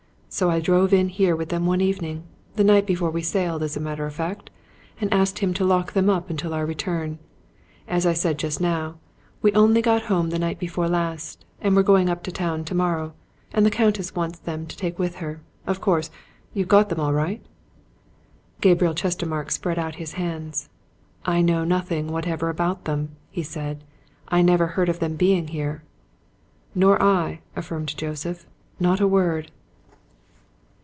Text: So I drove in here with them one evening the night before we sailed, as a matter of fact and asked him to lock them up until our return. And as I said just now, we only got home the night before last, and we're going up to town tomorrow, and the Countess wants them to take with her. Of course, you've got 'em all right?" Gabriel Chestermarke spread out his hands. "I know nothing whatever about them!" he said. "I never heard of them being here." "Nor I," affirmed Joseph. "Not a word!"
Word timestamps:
So 0.33 0.49
I 0.49 0.61
drove 0.61 0.93
in 0.93 1.09
here 1.09 1.35
with 1.35 1.49
them 1.49 1.65
one 1.65 1.81
evening 1.81 2.23
the 2.55 2.63
night 2.63 2.85
before 2.85 3.11
we 3.11 3.21
sailed, 3.21 3.61
as 3.63 3.75
a 3.75 3.81
matter 3.81 4.05
of 4.05 4.15
fact 4.15 4.49
and 5.01 5.13
asked 5.13 5.39
him 5.39 5.53
to 5.55 5.65
lock 5.65 5.91
them 5.91 6.09
up 6.09 6.29
until 6.29 6.53
our 6.53 6.65
return. 6.65 7.19
And 7.85 7.97
as 7.97 8.05
I 8.05 8.13
said 8.13 8.39
just 8.39 8.61
now, 8.61 8.95
we 9.41 9.51
only 9.51 9.81
got 9.81 10.03
home 10.03 10.29
the 10.29 10.39
night 10.39 10.57
before 10.57 10.87
last, 10.87 11.43
and 11.59 11.75
we're 11.75 11.83
going 11.83 12.07
up 12.09 12.23
to 12.23 12.31
town 12.31 12.63
tomorrow, 12.63 13.11
and 13.51 13.65
the 13.65 13.69
Countess 13.69 14.15
wants 14.15 14.39
them 14.39 14.65
to 14.67 14.77
take 14.77 14.97
with 14.97 15.15
her. 15.15 15.41
Of 15.67 15.81
course, 15.81 16.09
you've 16.53 16.69
got 16.69 16.89
'em 16.93 16.99
all 17.01 17.11
right?" 17.11 17.41
Gabriel 18.61 18.93
Chestermarke 18.95 19.51
spread 19.51 19.77
out 19.77 19.95
his 19.95 20.13
hands. 20.13 20.69
"I 21.25 21.41
know 21.41 21.65
nothing 21.65 22.07
whatever 22.07 22.47
about 22.47 22.85
them!" 22.85 23.17
he 23.31 23.43
said. 23.43 23.83
"I 24.29 24.41
never 24.43 24.67
heard 24.67 24.87
of 24.87 24.99
them 24.99 25.17
being 25.17 25.49
here." 25.49 25.83
"Nor 26.73 27.03
I," 27.03 27.41
affirmed 27.53 27.97
Joseph. 27.97 28.45
"Not 28.79 29.01
a 29.01 29.07
word!" 29.09 29.51